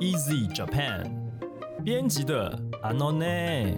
[0.00, 1.06] Easy Japan
[1.82, 3.74] 编辑的 Anone。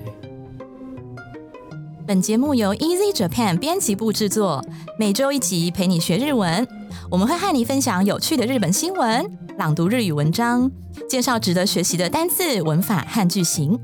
[2.04, 4.64] 本节目由 Easy Japan 编辑部制作，
[4.98, 6.66] 每周一集陪你学日文。
[7.09, 10.68] 我们会和你分享有趣的日本新闻、朗读日语文章、
[11.09, 13.79] 介绍值得学习的单字、文法和句型。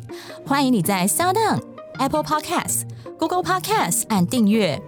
[0.44, 1.60] 欢迎你在 Sound、
[1.98, 2.82] Apple Podcasts、
[3.16, 4.82] Google Podcasts 按订阅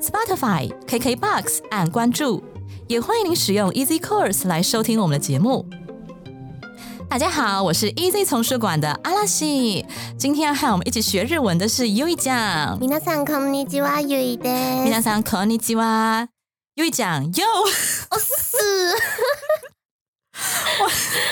[0.00, 2.44] ，Spotify、KKBox 按关注，
[2.86, 5.66] 也欢迎您使用 Easy Course 来收听我们的节目。
[7.11, 9.85] 大家好，我是 Easy 丛书馆的阿拉西。
[10.17, 12.77] 今天要和我们一起学日文的是 U 一酱。
[12.79, 14.83] 皆さんこんにちは、ゆいです。
[14.83, 16.27] 皆さんこんにちは。
[16.75, 18.47] U 一酱 Yo，哦 是，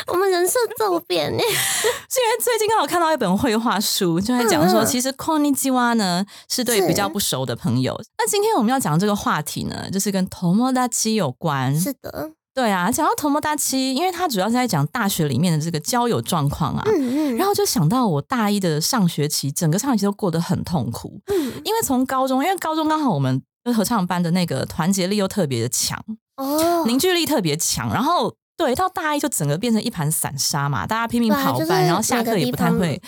[0.08, 1.40] 我们人设骤变耶。
[1.40, 8.00] 是因为最近刚好看到一本绘画书，就在讲说，嗯嗯其实 k o n i c h i w a 呢是对是比较不熟的朋友。
[8.18, 11.80] 那今天我们要讲的这个话题呢，就是跟 tomodachi 有关。
[11.80, 16.83] 是的， 对啊，讲到 tomodachi，因为他主要是在讲大学里面的这个交友状况啊。
[16.85, 16.93] 嗯
[17.33, 21.63] 嗯，然后就想到我大一的上学期，整个上学期都过得很痛苦，嗯。
[21.65, 23.43] 因为从高中，因为高中刚好我们
[23.75, 25.99] 合唱班的那个团结力又特别的强，
[26.37, 33.01] 哦，凝聚力特别强，然后对到大一就整个变成一盘散沙嘛，大家拼命跑班，然后下课也不太会，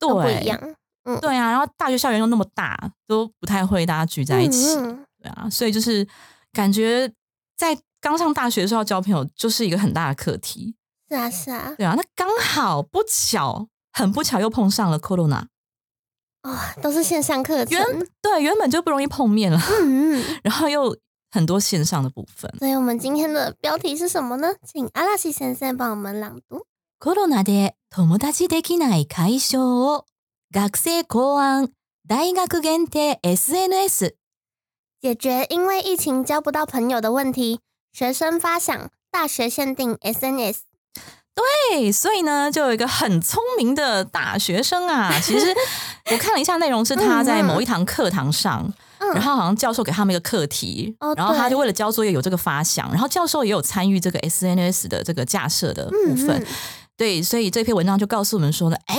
[0.00, 0.60] 对不一对样，
[1.20, 5.04] 对啊，然后大学校园又那么大，都不太会大家聚在一起，嗯嗯。
[5.22, 6.06] 对啊，所以就是
[6.52, 7.08] 感觉
[7.56, 10.75] 在刚上大学的时候要交朋友就是一个很大的课题，
[11.09, 15.45] 是啊是啊，对啊，那刚好不巧，很不巧又碰上了 corona，
[16.43, 20.39] 哦，都是线上课程，原对原本就不容易碰面了，嗯 嗯。
[20.43, 20.97] 然后又
[21.31, 22.53] 很多线上的部分。
[22.59, 24.55] 所以我们今天的标题是什么呢？
[24.65, 26.65] 请阿拉西先生帮我们朗读。
[26.99, 30.05] コロナで友達できない解消を
[30.51, 31.69] 学生考案
[32.07, 34.15] 大学限定 SNS
[35.01, 37.59] 解决因为疫情交不到朋友的问题，
[37.92, 40.58] 学生发想大学限定 SNS。
[41.70, 45.18] 对，所以呢，就有一个很聪明的大学生啊。
[45.20, 45.54] 其实
[46.10, 56.42] 我看了一下内容，是他在某一堂课堂上，嗯，然后好像教授给他们一个课题，哦然后他就为了交作业有这个发想，然后教授也有参与这个 SNS 的这个架设的部分。
[56.42, 56.46] 嗯
[56.96, 58.96] 对，所以这篇文章就告诉我们说呢，哎，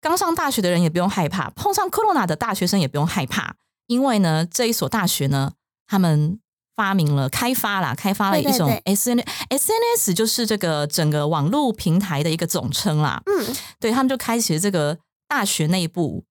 [0.00, 3.56] 刚上大学的人也不用害怕，碰上 corona 的大学生也不用害怕，
[3.86, 5.52] 因为呢，这一所大学呢，
[5.86, 6.40] 他们
[6.76, 13.22] 发明了、开发啦，开发了一种 S N S N S，就是这个整个网络平台的一个总称啦。
[13.26, 14.98] 嗯，对他们就开启了这个
[15.28, 16.24] 大学内部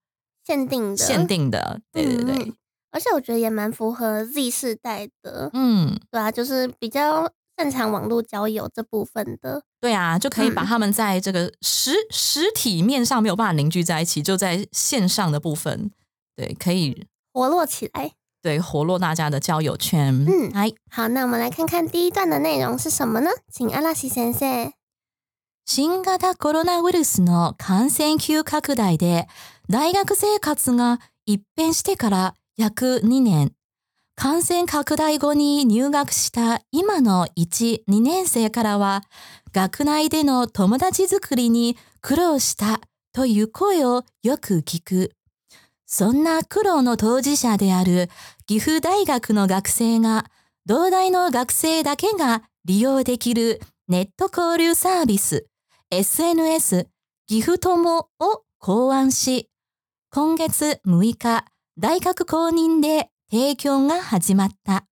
[0.46, 2.36] 限定的，限定的，对对对。
[2.36, 2.54] 嗯，
[2.92, 15.92] 而且我觉得也蛮符合 Z 世代的，嗯，对啊，就是比较擅长网络交友这部分的，对啊，就可以把嗯他们在这个实实体面上没有办法凝聚在一起，就在线上的部分，
[16.36, 18.14] 对，可以活络起来。
[18.42, 20.26] 对活络大家的交友圈。
[20.28, 23.30] 嗯哎，好，那我们来看看第一段的内容是什么呢？
[23.52, 24.72] 请阿拉西先生。
[25.66, 29.28] 新型コロナウイルスの感染急拡大で
[29.70, 33.52] 大学生活が一変してから約2年。
[34.16, 39.04] 感染拡大後に入学した今の1、2年生からは
[39.54, 42.82] 学内での友達作りに苦労した
[43.14, 45.12] という声をよく聞く。
[45.92, 48.12] そんな苦労の当事者である
[48.46, 50.26] 岐阜大学の学生が
[50.68, 55.48] 同大の学生だけが利用できるネット交流サービス
[55.90, 56.88] SNS
[57.26, 59.50] 岐阜友を考案し、
[60.12, 61.46] 今月6日、
[61.76, 64.86] 大学公認で提供が始まった。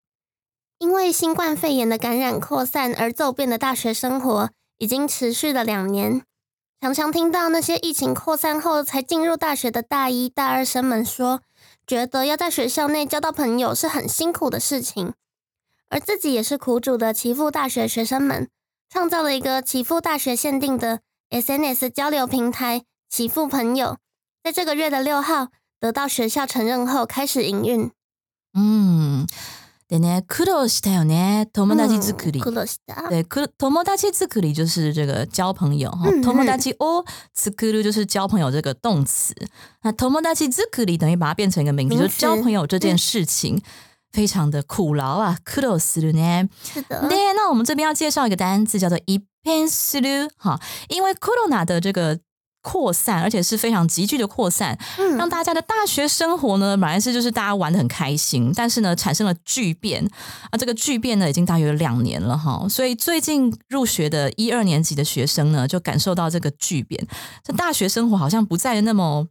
[0.79, 6.26] 因为新冠肺炎的感染扩散而骤变的大学生活，已经持续了两年。
[6.79, 11.41] 常常听到那些疫情扩散后才进入大学的大一、大二生们说，
[11.87, 15.13] 觉得要在学校内交到朋友是很辛苦的事情，
[15.89, 18.47] 而自己也是苦主的岐阜大学学生们，
[18.89, 20.99] 创造了一个岐阜大学限定的
[21.31, 23.97] SNS 交流平台“岐阜朋友”，
[24.43, 25.47] 在这个月的六号
[25.79, 27.91] 得到学校承认后开始营运。
[28.53, 29.25] 嗯。
[29.88, 31.50] でね、苦労したよね。
[31.52, 32.40] 友達作り。
[32.40, 33.10] 苦労した。
[33.10, 36.08] 对，苦友達作り就是这个交朋友哈。
[36.08, 37.04] 嗯友達を
[37.34, 39.34] 作る就是交朋友这个动词。
[39.82, 43.60] 那友達作り等于把它变成一个名词，名词就是交朋友这件事情、
[44.12, 46.48] 非常的苦劳啊，苦労するね。
[46.64, 47.06] 是的。
[47.10, 50.58] 对，那我们这边要介绍一个单字，叫做一变する哈，
[50.88, 52.18] 因为 corona 的这个
[52.66, 54.78] 扩散，而且是非常急剧的扩散，
[55.16, 60.08] 让嗯，大家的大学生活呢，本来是就是大家玩的很开心，但是呢，产生了巨变
[60.50, 67.06] 啊，这个巨变呢，已经大约两年了哈，所以最近入学的一二年级的学生呢，就感受到这个巨变，
[67.42, 69.26] 这大学生活好像不再那么。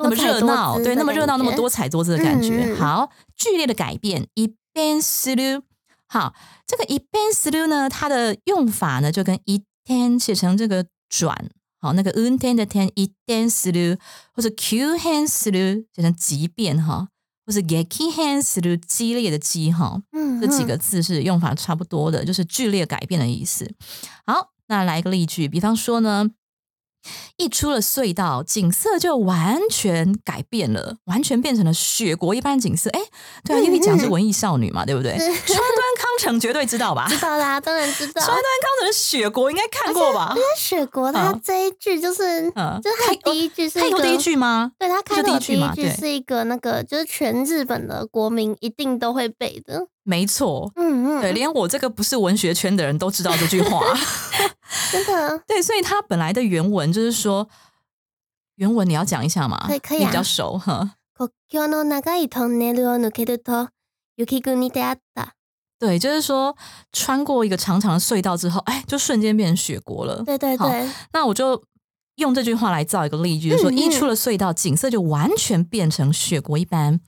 [0.00, 2.66] 那么多彩多热闹，对，姿的那么热闹，感觉那么多彩多姿的感觉。
[2.66, 5.62] 嗯嗯好，剧烈的改变，一变する。
[6.06, 6.34] 好，
[6.68, 11.50] 这个一变する呢，它的用法呢，就跟一 天写成这个转，
[11.82, 13.98] 好，那个運転的天一転する，
[14.32, 17.08] 或者急変する写成急变哈，
[17.46, 23.72] 或是激変する激烈的激哈，嗯，这几个字是用法差不多的，就是剧烈改变的意思。
[24.26, 26.30] 好，那来一个例句，比方说呢。
[27.37, 32.89] 一出了隧道，景色就完全改变了，完全变成了雪国一般景色。
[32.91, 32.99] 哎，
[33.43, 35.13] 对啊，因为讲是文艺少女嘛，对不对？
[35.17, 35.37] 川端
[35.97, 37.07] 康成绝对知道吧？
[37.09, 38.21] 知道啦，当然知道。
[38.21, 40.33] 川端康成的雪国应该看过吧？
[40.35, 42.49] 因为雪国它这一句就是，
[42.81, 44.71] 就是它第一句是开头第一句吗？
[44.77, 49.87] 对，它开头第一句是一个那个，就是全日本的国民一定都会背的。
[50.03, 53.81] 没错，嗯嗯，对，连我这个不是文学圈的人都知道这句话，
[54.91, 55.39] 真的。
[55.47, 57.47] 对，所以它本来的原文就是说，
[58.55, 59.65] 原文你要讲一下嘛？
[59.67, 60.95] 可以可以比较熟哈。
[65.79, 66.55] 对，就是说
[66.91, 70.21] 穿过一个长长的隧道之后，哎，就瞬间变成雪国了。
[70.25, 70.89] 对对对。
[71.13, 71.63] 那我就
[72.15, 76.99] 用这句话来造一个例句，就是说一出了隧道，景色就完全变成雪国一般。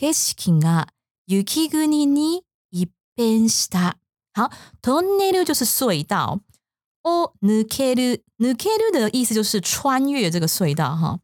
[0.00, 0.88] 景色が
[1.26, 3.96] 雪国に一变した。
[4.34, 4.50] 好，
[4.82, 6.40] トンネル就是隧道。
[7.08, 11.20] を抜ける、抜ける的意思就是穿越这个隧道哈。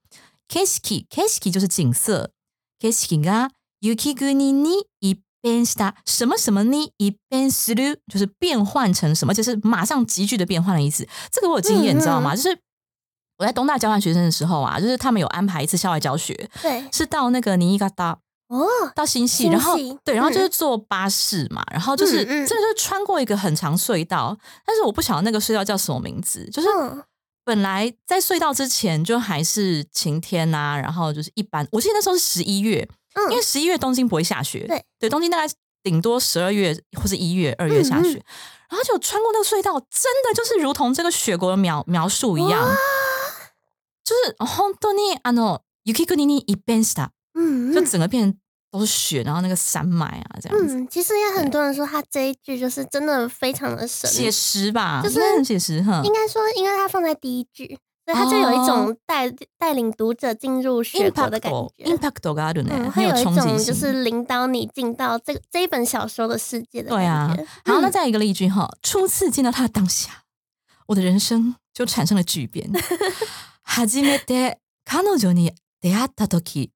[0.49, 2.31] 景色、景色就是景色。
[2.79, 3.50] 景色が
[3.81, 5.94] 雪国に一变した。
[6.06, 11.08] 什么什么に一变する，就是变换成什么，就是马上急剧的变换的意思。
[11.32, 12.37] 这个我有经验，你知道吗？
[12.37, 12.56] 就是
[13.38, 18.20] 我在东大交换学生的时候啊，就是他们有安排一次校外教学，对，是到那个尼伊嘎达。
[18.49, 24.37] 哦，到新系，然后对，然后就是坐巴士嘛，然后就是真的是穿过一个很长隧道，
[24.67, 26.46] 但是我不晓得那个隧道叫什么名字。
[26.50, 26.69] 就是
[27.44, 32.87] 本来在隧道之前就还是晴天呐，然后就是一般，我记得那时候是十一月，
[33.31, 38.23] 因为十一月东京不会下雪，对对，东京大概顶多十二月或是一月、二月下雪，
[38.69, 42.69] 然后就穿过那个隧道，真的就是如同这个雪国的描描述一样，
[44.05, 47.08] 就是本当にあの雪国に一变した。
[47.37, 48.37] 嗯，就整个片
[48.70, 50.75] 都是雪，然后那个山脉啊，这样子。
[50.75, 56.02] 嗯，其实也很多人说他这一句就是真的非常的神，写实吧，就是很写实哈。
[56.05, 67.34] 应该说，因为他放在第一句，所以他就有一种带带领读者进入雪国的感觉，impact 感的呢，很有一种就是领导你进到这个这一本小说的世界的对啊。
[67.64, 70.25] 好，那再一个例句哈，初次见到他的当下，
[70.88, 72.70] 我的人生就产生了巨变。
[73.64, 76.70] 初めて彼女に出会った時。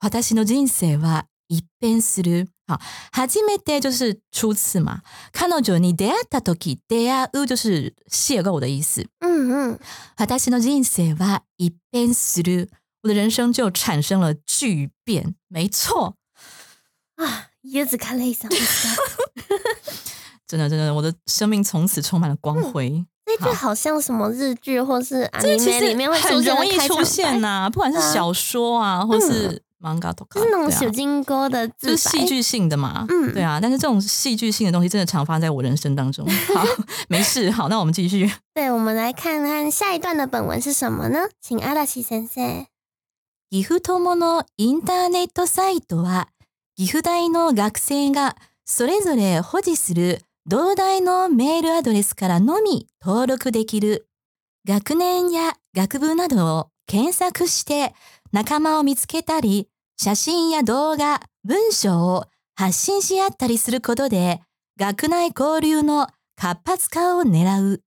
[0.00, 2.48] 私の人生は一变する。
[2.66, 2.78] 好，
[3.12, 5.02] 初めて就是初次嘛。
[5.32, 9.04] 彼女に出会った時、出会う就是邂逅的意思。
[9.18, 9.80] 嗯嗯。
[10.16, 12.68] 私の人生は一变する。
[13.02, 15.34] 我的人生就产生了巨变。
[15.48, 16.14] 没错。
[17.16, 18.48] 啊，椰子看泪上。
[20.46, 23.04] 真的真的，我的生命从此充满了光辉。
[23.26, 29.62] 这句好像什么日剧或是阿尼梅里面会很容易出现呐，不管是小说啊，或是。
[29.93, 33.05] 是那种小金钩的，就是戏剧性的嘛。
[33.07, 33.59] 嗯，对啊。
[33.61, 36.25] 但是这种戏剧性的东西真的常发生在我人生当中。
[36.53, 36.65] 好，
[37.07, 37.51] 没事。
[37.51, 38.31] 好，那我们继续。
[38.53, 41.29] 对，我们来看看下一段的本文是什么呢？
[41.41, 42.65] 请阿拉西先生。
[43.51, 46.29] 岐阜友のインターネットサイトは、
[46.75, 48.35] 岐阜大の学生が
[48.65, 54.07] それぞれ保持する同大のメールアドレスからのみ登録できる。
[54.67, 57.93] 学年や学部などを検索して
[58.31, 59.69] 仲間を見つけたり、
[60.02, 62.24] 写真や動画、文章を
[62.54, 64.40] 発信し合ったりすることで、
[64.78, 67.82] 学内交流の活発化を狙う。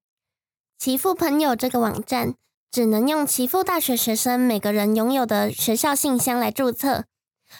[0.77, 2.35] 奇富朋友这个网站
[2.69, 7.05] 只能用奇富大学学生每个人拥有的学校信箱来注册，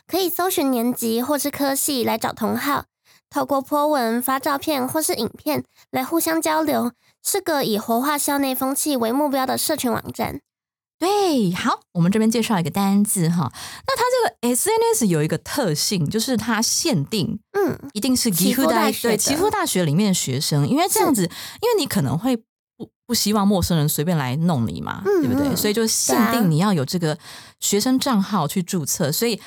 [0.05, 2.85] 可以搜寻年级或是科系来找同好，
[3.31, 6.91] 透过 po 文、发照片或是影片来互相交流，
[7.23, 10.41] 是个以活化校内风气为目标的社群网站。
[10.98, 13.52] 对，好，我们这边介绍一个单字哈。
[13.86, 21.28] 那它这个 SNS 有一个特性，就是它限定，嗯，一定是岐阜大学对岐阜大学里面的学生，因为这样子，因
[21.68, 25.54] 为你可能会不不希望陌生人随便来弄你嘛，对不对？
[25.54, 27.16] 所以就限定你要有这个
[27.60, 29.40] 学生账号去注册，所以。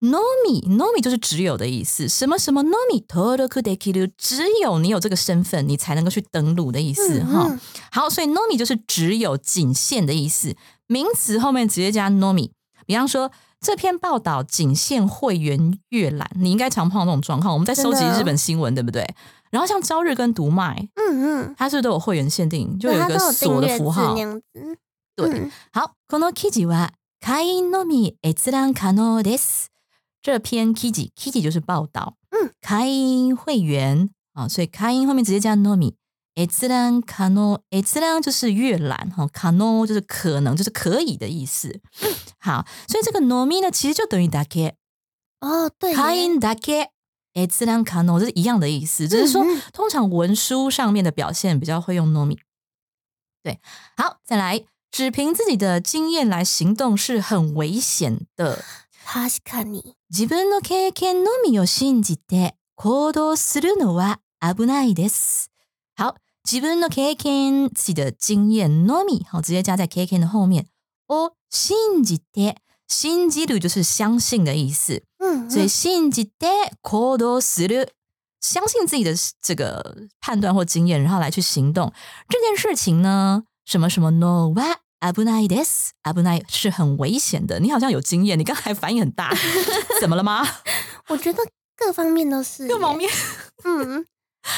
[0.00, 2.08] nomi，nomi 就是只有的意思。
[2.08, 7.58] 什么什么 nomi todoku dekiru，只有你有这个身份，你才能够去登录的意思哈。
[7.90, 10.54] 好，所以 nomi 就是只有、仅限的意思。
[10.86, 12.50] 名词后面直接加 nomi。
[12.86, 17.54] 比方说，这篇报道仅限会员阅览，你应该常碰到这种状况。
[17.54, 19.06] 我们在收集日本新闻，对不对？
[19.50, 24.14] 然后像朝日跟读卖，嗯嗯，它是都有会员限定，就有一个锁的符号。
[25.16, 29.70] 对，好，この記事は会員のみ閲覧可能です。
[30.22, 32.86] 这篇 Kiji Kiji 就是报道，嗯，开
[33.36, 35.94] 会员 啊，所以开音后面直接加 nomi。
[36.34, 41.80] 閲覧可能，閲覧就是阅览哈，可能就是可能，就是可以的意思。
[42.40, 44.72] 好，所以这个 nomi 呢，其实就等于だけ。
[45.40, 46.88] 哦，对耶，开音だけ。
[47.34, 52.38] 閲覧可能，这是一样的意思，只是说嗯嗯通常文书上面的表现比较会用 nomi。
[53.42, 53.60] 对，
[53.96, 58.64] 好，再来，只凭自己的经验来行动是很危险的。
[59.11, 59.95] 確かに。
[60.11, 65.49] 自分の経験のみを信じて行動するのは危ないです。
[65.97, 66.13] 好，
[66.45, 70.67] 自分の経験自己的经验のみ，好，直接加在経験的后面。
[71.07, 77.89] を信じて，信じる就是相信的意思，嗯，所以嗯信じて行動する，
[78.39, 81.91] 相信自己的这个判断或经验，然后来去行动
[82.27, 85.90] 这件事情呢，什么什么のは 危ないです。
[86.04, 87.60] 危ない是很危险的。
[87.60, 89.30] 你好像有经验，你刚才反应很大，
[90.00, 90.46] 怎么了吗？
[91.08, 91.42] 我觉得
[91.76, 92.68] 各方面都是耶。
[92.68, 93.10] 各方面，
[93.64, 94.06] 嗯，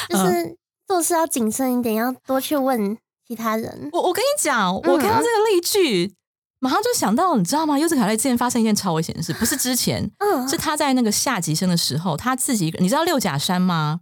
[0.09, 0.56] 就是
[0.87, 3.88] 做事要谨慎一点，要多去问其他人。
[3.92, 6.14] 我我跟你讲，我看到这个例句，
[6.61, 7.76] 马上就想到，你知道吗？
[7.76, 14.00] 优子凯类之前发生一件超危险的事，不是之前，嗯，是他在那个下级生的时候，他自己一个，你知道六甲山吗？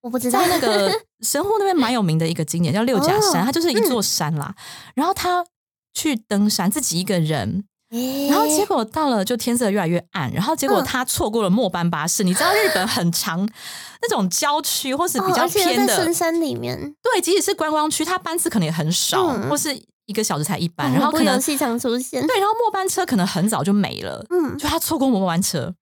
[0.00, 4.54] 我不知道在那个神户那边蛮有名的一个景点叫六甲山，哦 它就是一座山啦。
[4.94, 5.42] 然后他
[5.93, 12.23] 去登山，自己一个人，诶然后结果到了就天色越来越暗，然后结果嗯他错过了末班巴士。
[12.23, 13.47] 你知道日本很长
[14.01, 22.25] 那种郊区或是比较偏的，在深山里面，对，即使是观光区，它班次可能也很少，嗯或是一个小时才一班，哦然后可能游戏常出现。
[22.25, 24.25] 对，然后末班车可能很早就没了。
[24.29, 25.73] 嗯，就他错过末班车，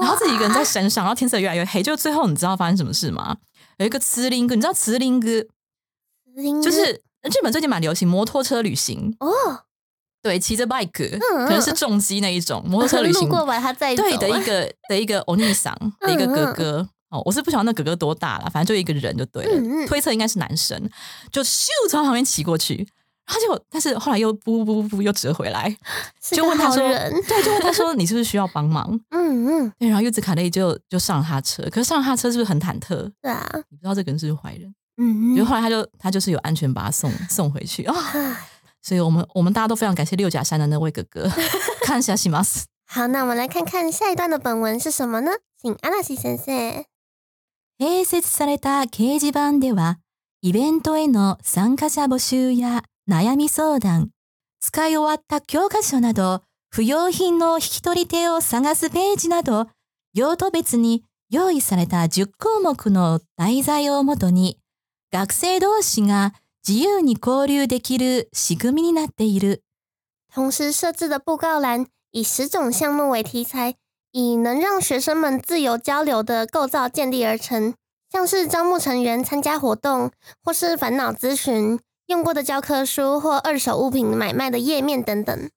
[0.00, 3.36] 然后自己一个人在山上，然后天色越来越黑，就最后你知道发生什么事吗？
[3.78, 5.44] 有一个慈林哥，你知道慈林哥
[6.36, 9.30] 哇就是日本最近蛮流行摩托车旅行，哦，
[10.22, 16.88] 对，骑着 bike，、嗯可能是重机那一种摩托车旅行，路过把他载对的一个的一个欧尼桑 的一个哥哥。
[17.08, 20.76] 哦，我是不晓得那哥哥多大了，反正就一个人就对了，推测应该是男生，
[21.30, 22.74] 就咻从他旁边骑过去，
[23.24, 25.74] 然后结果但是后来又不不不不又折回来，
[26.32, 28.98] 就问他说，对，就问他说 你是不是需要帮忙？
[29.10, 33.08] 嗯嗯，对，然后柚子卡内就就上了他车，可是上了他车是不是很忐忑？
[33.22, 38.36] 对啊，你不知道这个人是不是坏人，嗯嗯，就后来他就他就是有安全把他送送回去啊、 唉
[38.82, 41.28] 所以我们我们大家都非常感谢六甲山的那位哥哥，
[41.82, 42.66] 看一下西马斯。
[42.88, 45.32] 好，那我们来看看下一段的本文是什么呢？
[45.60, 46.84] 请阿拉西先生。
[47.80, 49.98] 併設された掲示板では、
[50.40, 54.10] イベントへの参加者募集や悩み相談、
[54.60, 59.66] 使い終わった教科書など、不要品の引き取り手を探すページなど、
[60.14, 64.58] 用途別に用意された10項目の題材をもとに、
[65.15, 66.33] 学生同士が
[66.67, 69.63] 自由に交流できる仕組みになっている。
[70.33, 73.75] 同时设置的布告栏以十种项目为题材，
[74.11, 77.73] 以能让学生们自由交流的构造建立而成，
[78.09, 80.11] 像是招募成员、参加活动，
[80.43, 85.49] 或是烦恼咨询、用过的教科书或二手物品买卖的页面等等。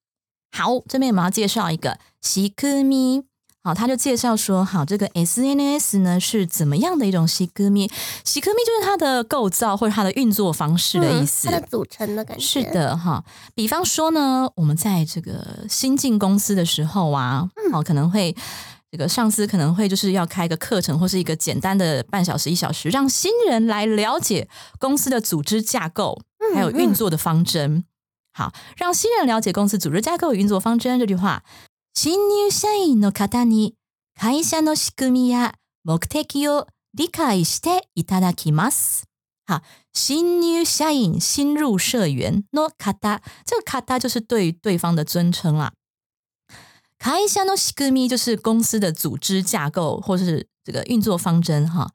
[0.50, 3.24] 好，这边我们要介绍一个西科咪。
[3.61, 7.91] ”。好，他就介绍说，好，这个 SNS 呢是怎么样的一种西科咪？
[8.23, 11.49] 西科咪就是它的构造或者它的运作方式的意思。
[11.49, 13.23] 嗯它的组成的感觉是，的哈，
[13.53, 18.33] 比方说呢，我们在这个新进公司的时候啊，嗯哦，可能会
[18.89, 24.47] 这个上司可能会就是要开一个课程或是一个简单的半小时一小时，让新人来了解
[24.79, 27.83] 公司的组织架构，嗯还有运作的方针。
[28.31, 31.43] 好，让新人了解公司组织架构与运作方针这句话，
[32.01, 33.75] 新入社員の方に
[34.17, 39.03] 会社の仕組みや目的を理解していただきます。
[39.45, 45.73] 好，新入社員、新入社員の方，这个方就是对对方的尊称啦。
[46.97, 51.91] 会社の仕組み就是公司的组织架构或是这个运作方针哈。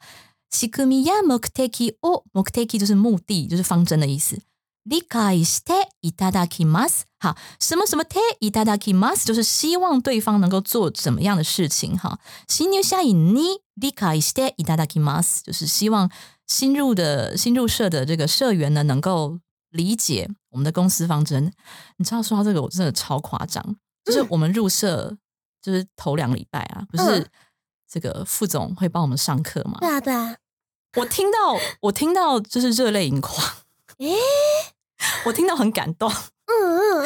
[0.51, 4.39] 仕組みや目的を目的就是目的，就是方针的意思。
[4.86, 7.06] 理解していただきます。
[7.20, 12.20] 好，什么什么ていただきます，就是希望对方能够做怎么样的事情哈。
[12.48, 16.10] 新入社員に理解していただきます，就是希望
[16.48, 19.40] 新入的新入社的这个社员呢，能够
[19.70, 21.52] 理解我们的公司方针。
[21.98, 23.64] 你知道说到这个，我真的超夸张，
[24.06, 25.16] 就是我们入社
[25.62, 27.26] 就是头两个礼拜啊，不是嗯
[27.88, 29.78] 这个副总会帮我们上课嘛？
[29.82, 30.38] 对啊，对啊，
[30.96, 31.38] 我听到
[31.82, 33.46] 我听到就是热泪盈眶，
[33.98, 34.16] 诶，
[35.26, 36.12] 我听到很感动。
[36.52, 37.06] 嗯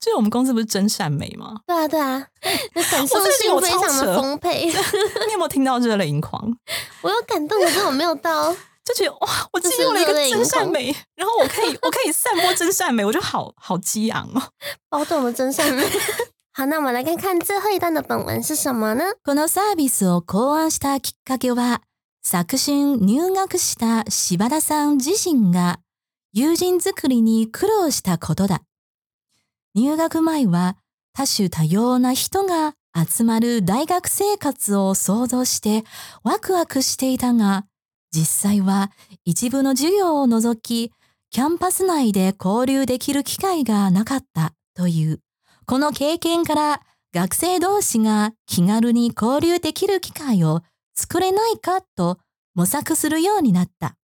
[0.00, 1.60] 就是我们公司不是真善美吗？
[1.66, 2.26] 对啊，对啊，
[2.74, 4.66] 那感受我真的觉得我超性非常的扯丰沛。
[4.66, 6.42] 你 有没有听到热泪盈眶？
[7.02, 8.54] 我有感动，可是我没有到。
[8.84, 14.42] 就觉得哇，我进就是入了一个热泪盈真善眶美，然后我可以我可以散播真善美，我就好好激昂哦。
[14.88, 15.86] 包懂了真善美。
[16.52, 19.04] 好，那我们来看看最后一段的本文是什么呢？
[19.24, 21.80] このサービスを考案したきっかけは、
[22.22, 25.80] 昨春入学した柴田さん自身が
[26.31, 28.61] 友人作りに苦労したことだ。
[29.73, 30.77] 入学前は
[31.13, 35.83] 多種多様な人が集まる大学生活を想像して
[36.23, 37.65] ワクワクしていたが、
[38.11, 38.91] 実際は
[39.25, 40.91] 一部の授業を除き、
[41.31, 45.21] キャンパス内で交流できる機会がなかったという、
[45.65, 46.81] この経験から
[47.11, 50.61] 学生同士が気軽に交流できる機会を
[50.95, 52.19] 作れないかと
[52.53, 53.98] 模索するようになった。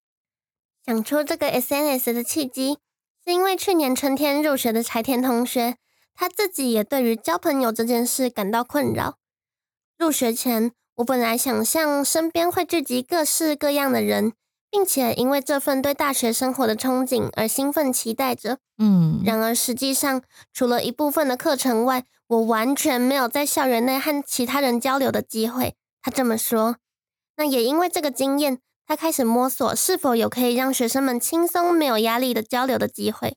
[0.85, 2.77] 想出这个 SNS 的契机，
[3.25, 5.77] 是因为去年春天入学的柴田同学，
[6.13, 9.15] 他自己也对于交朋友这件事感到困扰。
[9.97, 14.33] 入学前，我本来想象身边会聚集各式各样的人，
[14.69, 18.59] 并且因为这份对大学生活的憧憬而兴奋期待着。
[18.77, 20.21] 嗯，然而实际上，
[20.53, 25.75] 除了一部分的课程外，我完全没有在校园内和其他人交流的机会。
[26.03, 26.75] 他这么说。
[27.37, 33.36] 那也因为这个经验，他开始摸索是否有可以让学生们轻松、没有压力的交流的机会。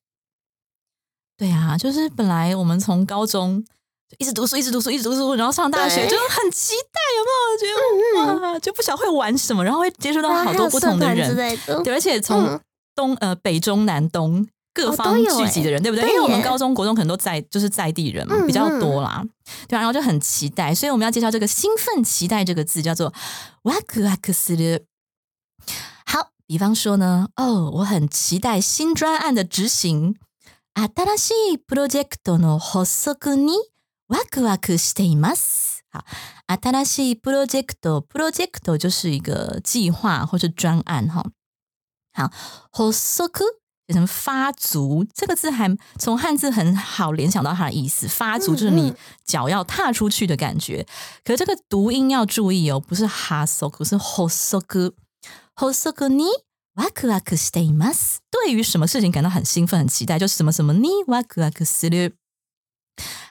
[1.37, 3.63] 对啊，就是本来我们从高中
[4.09, 8.33] 就一直读书，一直读书，一直读书，然后上大学对就很期待，有没有？
[8.33, 11.83] 觉得哇，就不晓得会玩什么，然后会接触到好多不同的然后还有社团之人，类的。
[11.83, 12.59] 对，而且从嗯
[12.95, 16.05] 东呃北中南东各哦方都有欸聚集的人，对不对？
[16.05, 19.23] 对因为我们耶高中国中可能都在就是在地人嘛，嗯比较多啦，
[19.67, 23.11] 对啊，然后就很期待，所以我们要介绍这个兴奋期待这个字叫做
[23.63, 24.83] ワクワクする。
[26.47, 30.15] 好，比方说呢，哦，我很期待新专案的执行。
[30.73, 33.53] 新しいプロジェクトの発足に
[34.07, 35.83] ワクワクしています。
[35.91, 36.03] 好，
[36.47, 41.25] 新しいプロジェクト，プロジェクト就是一个计划或是专案哈。
[42.13, 42.31] 好，
[42.71, 43.43] 発足
[43.87, 48.07] 写成发足，这个字还从汉字很好联想到它的意思。
[48.07, 50.87] 发足就是你嗯嗯脚要踏出去的感觉，
[51.23, 54.93] 可是这个读音要注意哦，不是哈足，是発足。
[55.57, 56.25] 発足に
[56.75, 58.21] ワクワクしています。
[58.31, 62.13] 对于什么事情感到很兴奋、很期待，就是什么什么にワクワクする。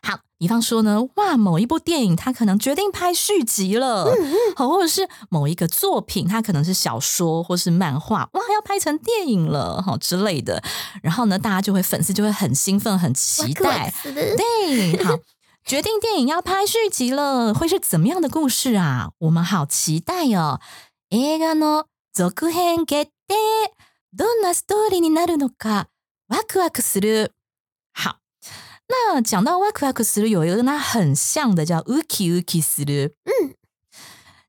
[0.02, 4.12] 好，比方说呢，哇，某一部电影它可能决定拍续集了，
[4.56, 10.60] 好，或者是某一个作品，它可能是小说或是漫画，哇，要拍成电影了，好之类的。
[11.02, 15.16] 然后呢，大家就会粉丝就会很兴奋、很期待，是的，对，好，
[15.64, 19.10] 决定电影要拍续集了，会是怎么样的故事啊？
[19.18, 20.58] 我们好期待哦！
[21.10, 21.84] 映画の
[22.16, 23.36] 続編決定，
[24.12, 25.88] どんなストーリーになるのか
[26.28, 27.32] ワクワクする。
[27.94, 28.16] 好，
[28.88, 33.14] 那讲到ワクワクする，有一个跟它很像的叫ウキウキする。
[33.24, 33.54] 嗯，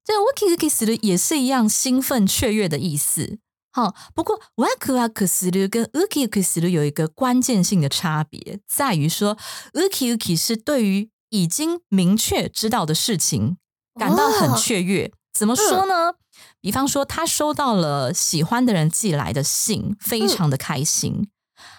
[0.03, 3.39] 这ウキウキする也是一样兴奋雀跃的意思。
[3.71, 9.37] 好，不过ワクワクする跟ウキウキする有一个关键性的差别，在于说
[9.73, 13.57] ウキウキ是对于已经明确知道的事情
[13.97, 15.11] 感到很哦雀跃。
[15.33, 16.13] 怎么说呢？
[16.61, 21.27] 比方说，他收到了喜欢的人寄来的信，非常的开心。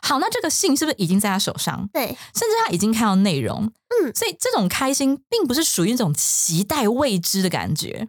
[0.02, 1.88] 好，那这个信是不是已经在他手上？
[1.92, 8.08] 对，甚至他已经看到内容，嗯所以这种开心并不是属于一种期待未知的感觉，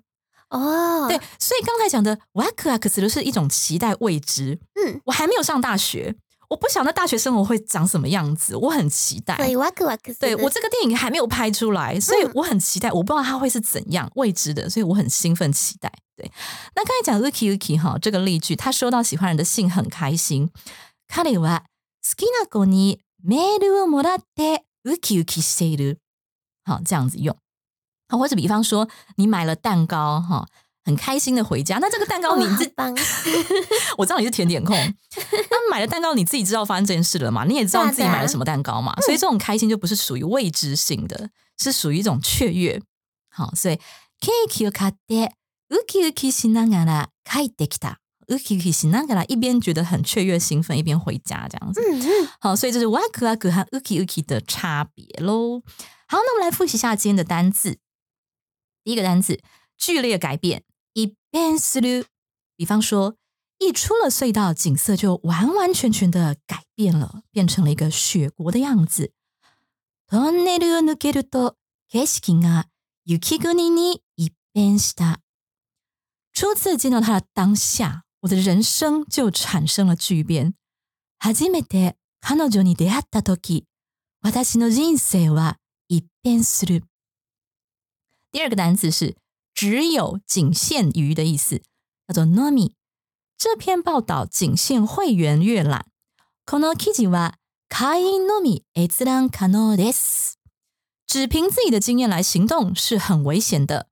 [0.50, 4.60] 哦，对，，所以刚才讲的ワクワクする是一种期待未知。
[4.76, 6.16] 嗯，我还没有上大学，
[6.50, 9.36] 我不晓得大学生活会长什么样子，我很期待。
[9.38, 15.92] 所以哇克哇克，对我这个电影还没有拍出来，所以嗯我很期待，我不知道它会是怎样未知的，所以我很兴奋期待。
[16.16, 16.32] 对，
[16.76, 20.50] 那刚才讲 Uki Uki 哈这个例句，他收到喜欢人的信很开心。
[21.08, 21.64] 彼は
[22.02, 25.98] 好きな子にメールをもらってウキウキしている。
[26.64, 27.36] 好，这样子用。
[28.08, 28.88] 好，或者比方说
[29.18, 30.48] 你买了蛋糕哈，
[30.84, 32.96] 很开心的回家，那这个蛋糕你自 哇好棒，
[33.98, 34.78] 我知道你是甜点控，
[35.50, 37.44] 那买了蛋糕你自己知道发生这件事了嘛？
[37.46, 38.94] 你也知道对啊对啊自己买了什么蛋糕嘛？
[39.02, 42.82] 所以这种开心就不是属于未知性的，是属于一种雀跃。
[43.30, 43.78] 好，所以
[44.22, 45.32] ケーキを買って
[45.70, 48.00] ウキウキしながら帰ってきた。
[48.28, 51.82] ウキウキしながら一边觉得很雀跃兴奋，一边回家这样子。
[51.82, 55.62] 嗯嗯，好，所以这是ワクワク和ウキウキ的差别喽。
[56.08, 57.78] 好，那我们来复习一下今天的单字。
[58.84, 59.42] 第一个单字，
[59.78, 60.64] 剧烈改变，
[61.00, 62.06] 一变する。
[62.58, 63.16] 比方说，
[63.58, 69.12] 一出了隧道，景色就完完全全的改变了，变成了一个雪国的样子。
[70.08, 71.58] トンネルを抜けると、
[71.90, 72.68] 景色が
[73.06, 75.20] 雪国に一变した。
[76.34, 80.54] 初次见到他的当下，我的人生就产生了巨变。
[81.20, 83.66] 初めて彼女に出会った時、
[84.22, 86.84] 私の人生は一变する。
[88.32, 89.16] 第二个单词是
[89.60, 91.62] 只有、仅限于的意思，
[92.08, 92.74] 叫做 “nomi”。
[93.38, 95.86] 这篇报道仅限会员阅览。
[96.46, 97.36] この記事は
[97.70, 100.38] 会員のみ閲覧可能です。
[101.08, 103.88] 只凭自己的经验来行动是很危险的。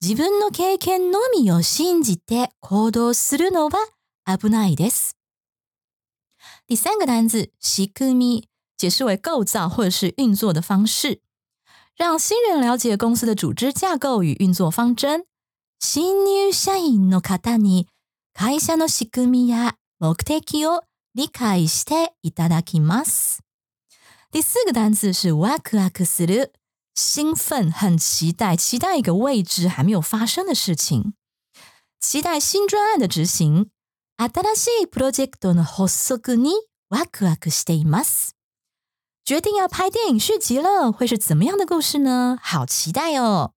[0.00, 3.78] 自分の経験のみを信じて行動するのは
[4.24, 5.16] 危ないです。
[6.66, 8.44] 第三个单字仕組み，
[8.76, 11.22] 解释为构造或者是运作的方式，
[11.96, 15.24] 让新人了解公司的组织架构与运作方针。
[15.78, 17.86] 新入社員の方に
[18.32, 20.82] 会社の仕組みや目的を
[21.14, 23.40] 理解していただきます。
[24.32, 26.52] 第四个单字是ワクワクする，
[26.94, 31.12] 兴奋，很期待，期待一个未知还没有发生的事情，
[32.00, 33.68] 期待新专案的执行。
[34.18, 36.52] 新しいプロジェクトの発足に
[36.88, 38.34] ワクワクしています。
[39.24, 42.38] 决定要拍电影续集了，会是怎么样的故事呢？
[42.40, 43.52] 好期待哦！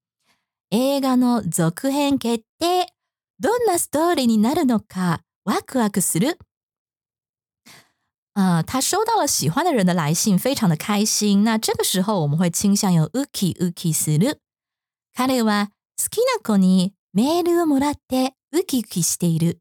[0.71, 2.87] 映画の続編決定。
[3.39, 6.37] どんなストーリーになるのかワクワクする。
[8.35, 11.43] 呃，他收到了喜欢的人的来信，非常的开心。
[11.43, 14.41] 那这个时候我们会倾向用ウキウキする。
[15.15, 19.59] 彼は好きな子にメールをもらってウキウキしている。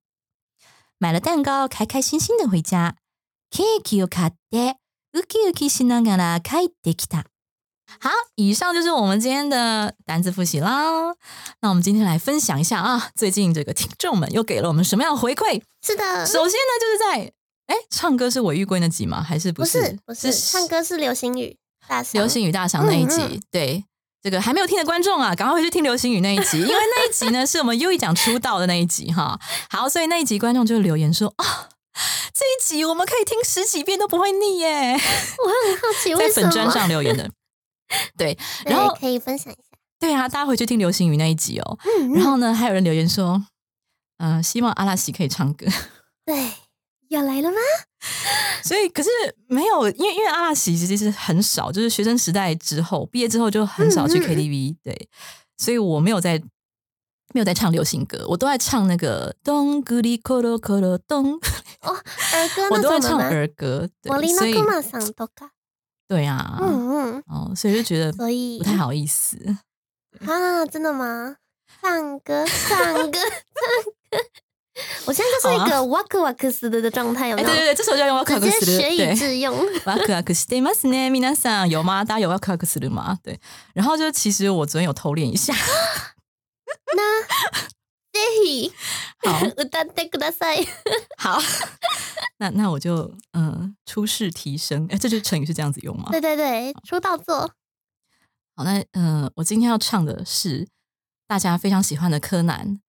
[0.98, 2.96] 买了蛋糕，开开心心的回家。
[3.50, 4.76] ケーキを買って
[5.14, 7.24] ウキウキしながら帰ってきた。
[8.00, 11.14] 好，以上就是我们今天的单词复习啦。
[11.62, 15.62] 那我们今天来分享一下啊，最近这个听众们又给了我们什么样的回馈？
[15.80, 17.32] 是的，首先呢，就是在
[17.66, 19.22] 哎，唱歌是韦玉圭那集吗？
[19.22, 19.80] 还是不不是？
[19.80, 21.56] 是不是唱歌是流星雨
[21.88, 23.22] 大赏流星雨大赏那一集。
[23.22, 23.84] 嗯嗯对，
[24.22, 29.40] 这个还没有听的观众啊，赶快回去听流星雨那一集， 因为那一集呢是我们优一奖出道的那一集哈。
[29.70, 31.70] 好，所以那一集观众就留言说啊。
[32.33, 36.49] 这一集我们可以听十几遍都不会腻耶， 我很好奇在为什么。
[36.49, 37.29] 粉砖上留言的，
[38.17, 39.61] 对，然后可以分享一下。
[39.99, 41.77] 对啊，大家回去听流星雨那一集哦。
[41.85, 43.41] 嗯，嗯然后呢，还有人留言说，
[44.17, 45.65] 嗯、希望阿拉西可以唱歌。
[46.25, 46.51] 对，
[47.09, 47.57] 要来了吗？
[48.63, 49.09] 所以可是
[49.47, 55.09] 没有，因为因为阿拉西其实是很少，就是学生时代之后毕业之后就很少去嗯嗯 KTV，、对，
[55.57, 56.41] 所以我没有在
[57.34, 61.34] 没有在唱流行歌，我都在唱那个咚咕哩咕噜咕噜咚，
[61.82, 61.94] 哦，
[62.32, 63.30] 儿歌 我都在唱那种的吗？
[63.30, 65.50] 儿歌，我对，所以离那个马上都卡。
[66.08, 69.36] 对啊，嗯嗯，哦，所以就觉得所以不太好意思。
[70.26, 71.36] 啊，真的吗？
[71.82, 73.18] 唱歌，唱歌，唱歌。
[75.06, 77.48] 我现在就是一个哇克哇克斯的的状态，有哎，没有？
[77.48, 79.14] 对对对，这首就要用ワクワ直クする，接学以对。
[79.14, 79.54] 致用。
[79.84, 82.04] ワクワクしてますね，皆さん有吗？
[82.04, 83.18] 大家有ワクワクする吗？
[83.22, 83.38] 对，
[83.74, 85.52] 然后就其实我昨天有偷练一下，
[86.94, 87.22] 那
[88.12, 88.72] ぜ ひ
[89.22, 90.66] 好歌ってください。
[91.16, 91.40] 好，
[92.38, 96.08] 那那我就嗯、呃出世提升，哎，这句成语是这样子用吗？
[96.10, 97.52] 对对对，出道作。
[98.56, 100.66] 好，那嗯、呃我今天要唱的是
[101.26, 102.80] 大家非常喜欢的柯南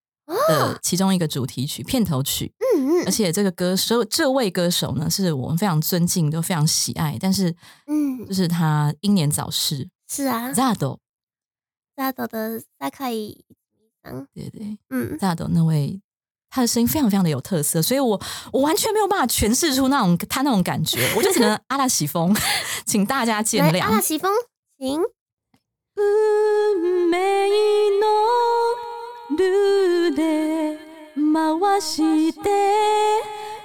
[0.47, 7.55] 的其中一个主题曲、片头曲，嗯嗯而且这个歌手这位歌手呢是我们非常尊敬、都非常喜爱，但是
[7.87, 10.99] 嗯就，是他英年早逝是啊， ，Zado，
[11.95, 13.05] 扎斗的萨卡
[14.03, 14.27] 伊桑。
[14.33, 16.01] 对对嗯， ，Zado 那位。
[16.51, 18.19] 他的声音非常非常的有特色，所以我
[18.51, 22.35] 我完全没有办法诠释出那种他那种感觉，我就只能 阿拉喜风，
[22.87, 24.01] 请大家见来阿拉谅。
[24.01, 24.31] 西风，
[24.79, 24.99] 行。
[25.95, 27.19] 運命
[27.99, 28.07] の
[29.37, 30.79] ルーレ
[31.15, 32.41] 回して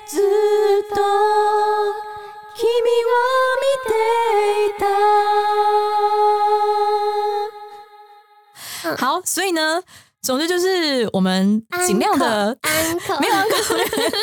[0.06, 0.20] ずっ
[0.90, 0.96] と
[2.54, 2.62] 君
[3.06, 3.16] を
[3.62, 3.90] 見て
[4.66, 4.84] いた。
[8.98, 9.82] 好，所以呢，
[10.29, 12.55] 总之就是我们尽量的
[13.19, 13.75] 没有安可，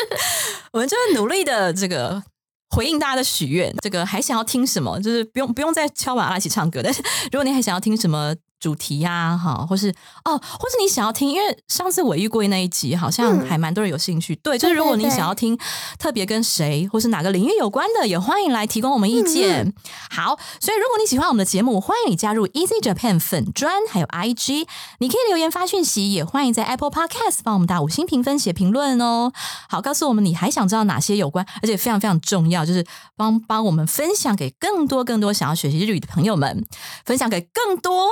[0.71, 2.23] 我们就是努力的这个
[2.69, 3.75] 回应大家的许愿。
[3.81, 4.97] 这个还想要听什么？
[5.03, 9.89] 就是不用不用再敲碗阿拉一起唱歌，但是如果你还想要听什么主题呀、哈，或是
[10.25, 14.35] 哦，或是你想要听，因为上次韦玉贵那一集好像嗯还蛮多人有兴趣。
[14.37, 15.57] 对，就是如果你想要听
[15.99, 19.65] 特别跟谁或是哪个领域有关的，也欢迎来提供我们意见。
[19.67, 19.73] 嗯
[20.09, 24.67] 好，所以如果你喜欢我们的节目，欢迎你加入 Easy Japan 粉专还有 IG，
[24.99, 29.31] 你可以留言发讯息，也欢迎在 Apple Podcast 帮我们打五星评分、写评论哦。
[29.69, 36.65] 好，告诉我们你还想知道哪些有关，而且非常非常重要，就是帮帮我们分享给更多更多想要学习日语的朋友们，
[37.05, 38.07] 分享给更多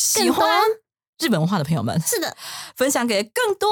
[0.00, 0.48] 喜欢
[1.18, 2.34] 日本文化的朋友们，是的，
[2.76, 3.68] 分享给更多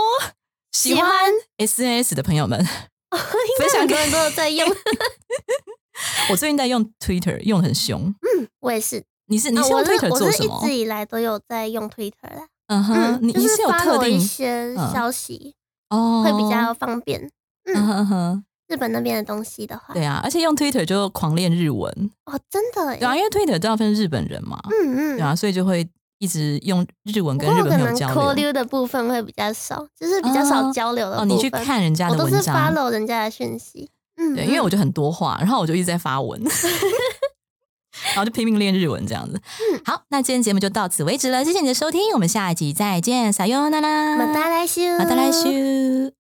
[0.73, 1.09] 喜欢
[1.57, 2.59] SNS 的朋友们。
[3.59, 4.69] 分享给很多人都有在用。
[6.31, 8.03] 我最近在用 Twitter，用的很凶。
[8.03, 10.77] 嗯我也是，你是你是用 Twitter 做什么是一直？
[10.77, 12.47] 以来都有在用 Twitter 啦。
[12.67, 15.55] 嗯哼，嗯，你就是你有特 follow 一些嗯消息，
[15.89, 17.23] 哦，会比较方便。
[17.65, 21.91] 嗯嗯，哼哼，日本那边的东西的话，对啊，而且用 Twitter 就狂练日文，
[22.27, 25.89] 哦，真的对啊，因为 Twitter 都要分日本人嘛，嗯嗯，对啊，所以就会
[26.20, 28.34] 一直用日文不跟日过可能本朋友交交流。
[28.34, 31.30] 流的部分会比较少，就是比较少哦交流的部哦，分。
[31.30, 33.90] 你去看人家我都是的文章， follow 人家的讯息。
[34.18, 36.42] 嗯，对，因为嗯我就很多话，然后我就一直在发文。
[38.16, 39.40] 后就拼命练日文这样子。
[39.86, 44.98] 好，那今天节目就到此为止了，谢谢你的收听，我们下一集再见，撒哟那拉，また来週。
[44.98, 46.17] また来週。